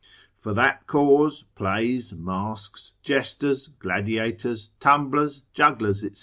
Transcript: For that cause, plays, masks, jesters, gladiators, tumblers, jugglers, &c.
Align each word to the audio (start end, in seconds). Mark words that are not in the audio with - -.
For 0.39 0.51
that 0.55 0.87
cause, 0.87 1.43
plays, 1.53 2.11
masks, 2.11 2.95
jesters, 3.03 3.67
gladiators, 3.67 4.71
tumblers, 4.79 5.43
jugglers, 5.53 6.01
&c. 6.01 6.09